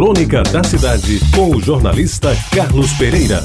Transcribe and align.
Crônica 0.00 0.42
da 0.44 0.64
Cidade, 0.64 1.20
com 1.36 1.54
o 1.54 1.60
jornalista 1.60 2.30
Carlos 2.54 2.90
Pereira. 2.94 3.44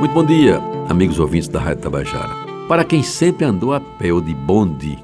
Muito 0.00 0.12
bom 0.12 0.24
dia, 0.24 0.60
amigos 0.88 1.20
ouvintes 1.20 1.46
da 1.46 1.60
Rádio 1.60 1.84
Tabajara. 1.84 2.34
Para 2.66 2.82
quem 2.82 3.04
sempre 3.04 3.44
andou 3.44 3.72
a 3.72 3.78
pé 3.78 4.12
ou 4.12 4.20
de 4.20 4.34
bonde 4.34 4.98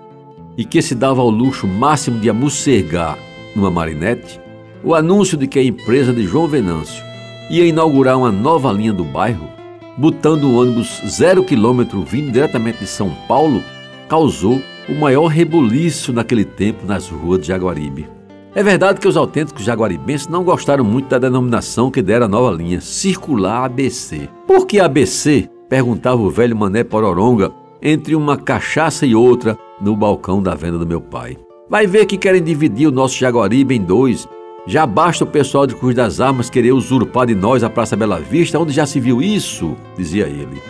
e 0.56 0.64
que 0.64 0.82
se 0.82 0.92
dava 0.92 1.20
ao 1.20 1.30
luxo 1.30 1.68
máximo 1.68 2.18
de 2.18 2.28
amussergar 2.28 3.16
numa 3.54 3.70
marinete, 3.70 4.40
o 4.82 4.92
anúncio 4.92 5.38
de 5.38 5.46
que 5.46 5.60
a 5.60 5.64
empresa 5.64 6.12
de 6.12 6.26
João 6.26 6.48
Venâncio 6.48 7.04
ia 7.48 7.64
inaugurar 7.64 8.18
uma 8.18 8.32
nova 8.32 8.72
linha 8.72 8.92
do 8.92 9.04
bairro, 9.04 9.48
botando 9.96 10.48
um 10.48 10.56
ônibus 10.56 11.00
zero 11.06 11.44
quilômetro 11.44 12.02
vindo 12.02 12.32
diretamente 12.32 12.80
de 12.80 12.88
São 12.88 13.10
Paulo, 13.28 13.62
causou 14.08 14.60
o 14.88 14.94
maior 14.96 15.28
rebuliço 15.28 16.12
naquele 16.12 16.44
tempo 16.44 16.84
nas 16.84 17.08
ruas 17.08 17.40
de 17.42 17.46
Jaguaribe. 17.46 18.15
É 18.56 18.62
verdade 18.62 18.98
que 18.98 19.06
os 19.06 19.18
autênticos 19.18 19.64
jaguaribenses 19.64 20.28
não 20.28 20.42
gostaram 20.42 20.82
muito 20.82 21.10
da 21.10 21.18
denominação 21.18 21.90
que 21.90 22.00
dera 22.00 22.24
a 22.24 22.28
nova 22.28 22.56
linha, 22.56 22.80
Circular 22.80 23.66
ABC. 23.66 24.30
Por 24.46 24.66
que 24.66 24.80
ABC? 24.80 25.46
perguntava 25.68 26.22
o 26.22 26.30
velho 26.30 26.56
Mané 26.56 26.82
Pororonga 26.82 27.52
entre 27.82 28.16
uma 28.16 28.34
cachaça 28.34 29.04
e 29.04 29.14
outra 29.14 29.58
no 29.78 29.94
balcão 29.94 30.42
da 30.42 30.54
venda 30.54 30.78
do 30.78 30.86
meu 30.86 31.02
pai. 31.02 31.36
Vai 31.68 31.86
ver 31.86 32.06
que 32.06 32.16
querem 32.16 32.42
dividir 32.42 32.88
o 32.88 32.90
nosso 32.90 33.18
Jaguaribe 33.18 33.76
em 33.76 33.82
dois. 33.82 34.26
Já 34.66 34.86
basta 34.86 35.24
o 35.24 35.26
pessoal 35.26 35.66
de 35.66 35.74
Cruz 35.74 35.94
das 35.94 36.18
Armas 36.18 36.48
querer 36.48 36.72
usurpar 36.72 37.26
de 37.26 37.34
nós 37.34 37.62
a 37.62 37.68
Praça 37.68 37.94
Bela 37.94 38.18
Vista, 38.18 38.58
onde 38.58 38.72
já 38.72 38.86
se 38.86 38.98
viu 38.98 39.20
isso, 39.20 39.76
dizia 39.98 40.24
ele. 40.28 40.62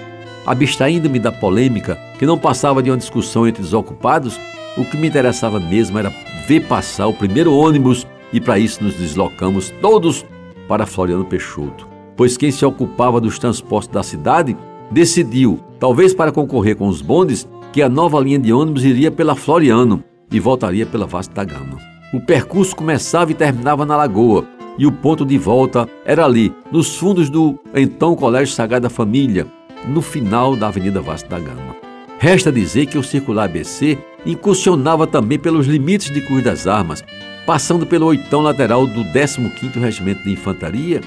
Abstraindo-me 0.45 1.20
da 1.20 1.30
polêmica, 1.30 1.96
que 2.18 2.26
não 2.26 2.37
passava 2.37 2.82
de 2.82 2.90
uma 2.90 2.96
discussão 2.96 3.46
entre 3.46 3.62
desocupados, 3.62 4.40
o 4.76 4.84
que 4.84 4.96
me 4.96 5.06
interessava 5.06 5.60
mesmo 5.60 6.00
era 6.00 6.10
ver 6.46 6.66
passar 6.66 7.09
o 7.09 7.12
primeiro 7.12 7.52
ônibus 7.52 8.06
e 8.32 8.41
para 8.41 8.59
isso 8.59 8.82
nos 8.82 8.95
deslocamos 8.95 9.73
todos 9.80 10.24
para 10.68 10.87
Floriano 10.87 11.24
Peixoto, 11.24 11.88
pois 12.16 12.37
quem 12.37 12.51
se 12.51 12.65
ocupava 12.65 13.20
dos 13.20 13.38
transportes 13.38 13.93
da 13.93 14.02
cidade 14.02 14.57
decidiu, 14.90 15.59
talvez 15.80 16.15
para 16.15 16.32
concorrer 16.32 16.76
com 16.76 16.87
os 16.87 17.02
bondes, 17.02 17.48
que 17.73 17.82
a 17.82 17.88
nova 17.88 18.20
linha 18.20 18.38
de 18.38 18.52
ônibus 18.52 18.85
iria 18.85 19.10
pela 19.10 19.35
Floriano 19.35 20.02
e 20.30 20.40
voltaria 20.40 20.87
pela 20.87 21.07
Vasta 21.07 21.35
da 21.35 21.45
Gama. 21.45 21.79
O 22.12 22.20
percurso 22.20 22.74
começava 22.74 23.30
e 23.32 23.35
terminava 23.35 23.85
na 23.85 23.96
Lagoa, 23.96 24.46
e 24.79 24.87
o 24.87 24.92
ponto 24.92 25.24
de 25.24 25.38
volta 25.38 25.88
era 26.04 26.24
ali, 26.24 26.52
nos 26.70 26.96
fundos 26.96 27.29
do 27.29 27.59
então 27.74 28.15
Colégio 28.15 28.54
Sagrada 28.54 28.88
Família, 28.88 29.46
no 29.88 30.01
final 30.01 30.54
da 30.54 30.68
Avenida 30.68 31.01
Vasta 31.01 31.29
da 31.29 31.38
Gama. 31.38 31.76
Resta 32.18 32.52
dizer 32.52 32.87
que 32.87 32.98
o 32.98 33.02
circular 33.02 33.45
ABC 33.45 33.98
incursionava 34.27 35.07
também 35.07 35.38
pelos 35.38 35.66
limites 35.66 36.10
de 36.10 36.21
Cruz 36.21 36.43
das 36.43 36.66
Armas, 36.66 37.05
passando 37.46 37.87
pelo 37.87 38.07
oitão 38.07 38.43
lateral 38.43 38.87
do 38.87 39.05
15º 39.05 39.80
Regimento 39.80 40.24
de 40.24 40.32
Infantaria, 40.32 41.01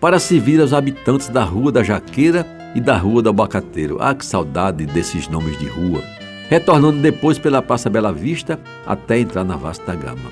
para 0.00 0.18
servir 0.18 0.60
aos 0.60 0.72
habitantes 0.72 1.28
da 1.28 1.42
Rua 1.42 1.72
da 1.72 1.82
Jaqueira 1.82 2.46
e 2.74 2.80
da 2.80 2.96
Rua 2.96 3.22
do 3.22 3.30
Abacateiro. 3.30 3.96
Ah, 4.00 4.14
que 4.14 4.24
saudade 4.24 4.86
desses 4.86 5.26
nomes 5.28 5.58
de 5.58 5.66
rua! 5.66 6.02
Retornando 6.48 7.00
depois 7.00 7.38
pela 7.38 7.62
Praça 7.62 7.90
Bela 7.90 8.12
Vista 8.12 8.60
até 8.86 9.18
entrar 9.18 9.44
na 9.44 9.56
Vasta 9.56 9.94
Gama. 9.94 10.30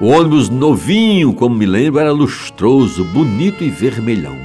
O 0.00 0.06
ônibus 0.06 0.48
novinho, 0.48 1.32
como 1.32 1.54
me 1.54 1.66
lembro, 1.66 2.00
era 2.00 2.12
lustroso, 2.12 3.04
bonito 3.04 3.62
e 3.62 3.70
vermelhão. 3.70 4.36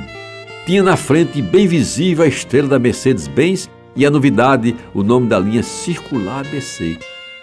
Tinha 0.66 0.84
na 0.84 0.96
frente, 0.96 1.42
bem 1.42 1.68
visível, 1.68 2.24
a 2.24 2.28
estrela 2.28 2.68
da 2.68 2.80
Mercedes-Benz 2.80 3.70
e 3.96 4.06
a 4.06 4.10
novidade, 4.12 4.76
o 4.94 5.04
nome 5.04 5.28
da 5.28 5.40
linha 5.40 5.64
Circular 5.64 6.40
ABC. 6.40 6.98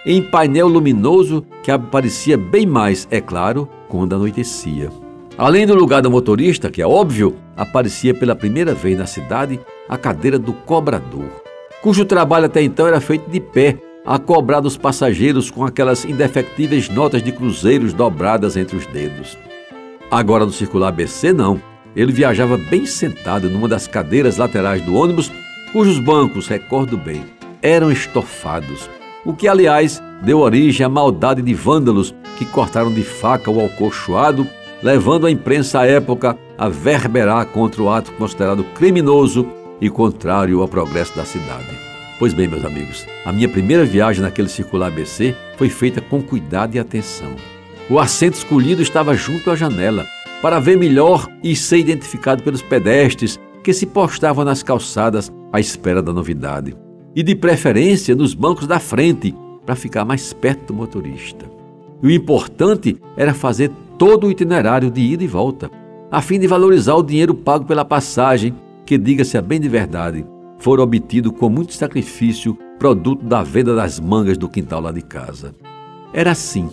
Em 0.05 0.22
painel 0.22 0.69
luminoso 0.69 1.44
que 1.62 1.70
aparecia 1.70 2.36
bem 2.36 2.64
mais, 2.64 3.08
é 3.11 3.20
claro, 3.20 3.69
quando 3.88 4.14
anoitecia. 4.14 4.91
Além 5.36 5.66
do 5.66 5.75
lugar 5.75 6.00
do 6.00 6.11
motorista, 6.11 6.70
que 6.70 6.80
é 6.80 6.86
óbvio, 6.86 7.36
aparecia 7.56 8.14
pela 8.14 8.34
primeira 8.34 8.72
vez 8.72 8.97
na 8.97 9.06
cidade 9.06 9.61
a 9.88 9.98
cadeira 9.98 10.38
do 10.38 10.53
cobrador, 10.53 11.43
cujo 11.82 12.04
trabalho 12.04 12.47
até 12.47 12.62
então 12.62 12.87
era 12.87 13.00
feito 13.00 13.31
de 13.31 13.41
pé, 13.41 13.78
a 14.06 14.19
cobrar 14.19 14.60
dos 14.60 14.76
passageiros 14.76 15.50
com 15.50 15.65
aquelas 15.65 16.04
indefectíveis 16.04 16.88
notas 16.88 17.22
de 17.22 17.32
cruzeiros 17.32 17.93
dobradas 17.93 18.56
entre 18.56 18.76
os 18.76 18.87
dedos. 18.87 19.37
Agora 20.09 20.47
no 20.47 20.53
circular 20.53 20.88
ABC, 20.88 21.32
não. 21.32 21.60
Ele 21.97 22.12
viajava 22.12 22.56
bem 22.56 22.87
sentado 22.87 23.50
numa 23.50 23.66
das 23.66 23.88
cadeiras 23.88 24.37
laterais 24.37 24.81
do 24.82 24.94
ônibus, 24.94 25.32
cujos 25.76 25.98
bancos, 25.98 26.48
recordo 26.48 26.97
bem, 26.97 27.22
eram 27.60 27.92
estofados, 27.92 28.88
o 29.26 29.34
que, 29.34 29.47
aliás, 29.47 30.03
deu 30.22 30.38
origem 30.38 30.87
à 30.87 30.88
maldade 30.88 31.42
de 31.42 31.53
vândalos 31.53 32.14
que 32.38 32.47
cortaram 32.47 32.91
de 32.91 33.03
faca 33.03 33.50
o 33.50 33.60
alcochoado, 33.60 34.48
levando 34.82 35.26
a 35.26 35.31
imprensa 35.31 35.81
à 35.81 35.87
época 35.87 36.34
a 36.56 36.70
verberar 36.70 37.44
contra 37.48 37.82
o 37.82 37.91
ato 37.91 38.10
considerado 38.12 38.64
criminoso 38.75 39.47
e 39.78 39.91
contrário 39.91 40.62
ao 40.62 40.66
progresso 40.66 41.14
da 41.14 41.26
cidade. 41.26 41.78
Pois 42.19 42.32
bem, 42.32 42.48
meus 42.48 42.64
amigos, 42.64 43.06
a 43.26 43.31
minha 43.31 43.47
primeira 43.47 43.84
viagem 43.84 44.22
naquele 44.22 44.48
circular 44.48 44.87
ABC 44.87 45.37
foi 45.58 45.69
feita 45.69 46.00
com 46.00 46.22
cuidado 46.22 46.75
e 46.75 46.78
atenção. 46.78 47.37
O 47.91 47.98
assento 47.98 48.38
escolhido 48.38 48.81
estava 48.81 49.14
junto 49.14 49.50
à 49.50 49.54
janela, 49.54 50.06
para 50.41 50.58
ver 50.58 50.78
melhor 50.78 51.28
e 51.43 51.54
ser 51.54 51.76
identificado 51.76 52.43
pelos 52.43 52.62
pedestres 52.62 53.38
que 53.62 53.75
se 53.75 53.84
postavam 53.84 54.43
nas 54.43 54.62
calçadas 54.62 55.31
à 55.56 55.61
espera 55.61 56.03
da 56.03 56.12
novidade. 56.12 56.77
E 57.15 57.22
de 57.22 57.34
preferência 57.34 58.15
nos 58.15 58.34
bancos 58.34 58.67
da 58.67 58.78
frente, 58.78 59.34
para 59.65 59.75
ficar 59.75 60.05
mais 60.05 60.33
perto 60.33 60.69
do 60.69 60.75
motorista. 60.75 61.50
E 62.03 62.06
o 62.06 62.11
importante 62.11 62.97
era 63.17 63.34
fazer 63.34 63.71
todo 63.99 64.27
o 64.27 64.31
itinerário 64.31 64.91
de 64.91 65.00
ida 65.00 65.25
e 65.25 65.27
volta, 65.27 65.71
a 66.11 66.21
fim 66.21 66.39
de 66.39 66.47
valorizar 66.47 66.94
o 66.94 67.03
dinheiro 67.03 67.34
pago 67.34 67.65
pela 67.65 67.84
passagem, 67.84 68.55
que, 68.84 68.99
diga-se 68.99 69.37
a 69.37 69.43
bem 69.43 69.59
de 69.59 69.69
verdade, 69.69 70.25
foram 70.59 70.84
obtido 70.84 71.33
com 71.33 71.49
muito 71.49 71.73
sacrifício, 71.73 72.56
produto 72.78 73.25
da 73.25 73.43
venda 73.43 73.75
das 73.75 73.99
mangas 73.99 74.37
do 74.37 74.49
quintal 74.49 74.83
lá 74.83 74.93
de 74.93 75.03
casa. 75.03 75.55
Era 76.12 76.33
assim, 76.33 76.69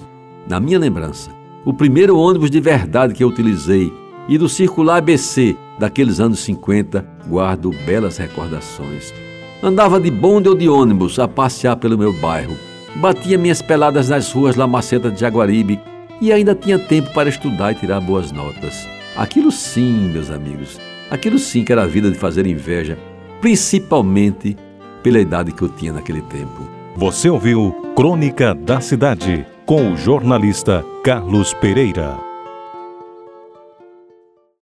na 0.48 0.60
minha 0.60 0.78
lembrança, 0.78 1.32
o 1.66 1.74
primeiro 1.74 2.18
ônibus 2.18 2.52
de 2.52 2.60
verdade 2.60 3.14
que 3.14 3.24
eu 3.24 3.30
utilizei 3.30 3.92
e 4.28 4.38
do 4.38 4.50
circular 4.50 4.98
ABC 4.98 5.56
daqueles 5.80 6.20
anos 6.20 6.40
50 6.40 7.06
guardo 7.28 7.72
belas 7.86 8.18
recordações. 8.18 9.14
Andava 9.62 10.00
de 10.00 10.12
bonde 10.12 10.50
ou 10.50 10.56
de 10.56 10.68
ônibus 10.68 11.18
a 11.20 11.28
passear 11.28 11.78
pelo 11.78 11.98
meu 11.98 12.14
bairro. 12.14 12.56
Batia 12.96 13.38
minhas 13.38 13.62
peladas 13.62 14.10
nas 14.10 14.32
ruas 14.32 14.56
Lamaceta 14.56 15.10
de 15.10 15.20
Jaguaribe 15.20 15.80
e 16.22 16.32
ainda 16.32 16.54
tinha 16.54 16.78
tempo 16.78 17.12
para 17.14 17.30
estudar 17.30 17.72
e 17.72 17.76
tirar 17.76 18.00
boas 18.02 18.32
notas. 18.32 18.88
Aquilo 19.16 19.52
sim, 19.52 20.10
meus 20.12 20.30
amigos, 20.30 20.80
aquilo 21.10 21.40
sim 21.40 21.64
que 21.64 21.72
era 21.72 21.84
a 21.84 21.88
vida 21.88 22.10
de 22.10 22.18
fazer 22.18 22.46
inveja, 22.46 22.98
principalmente 23.42 24.58
pela 25.02 25.20
idade 25.20 25.52
que 25.52 25.62
eu 25.62 25.70
tinha 25.70 25.94
naquele 25.94 26.22
tempo. 26.24 26.70
Você 26.96 27.30
ouviu 27.30 27.72
Crônica 27.96 28.54
da 28.54 28.80
Cidade 28.80 29.46
com 29.66 29.94
o 29.94 29.98
jornalista 29.98 30.84
Carlos 31.04 31.54
Pereira. 31.54 32.33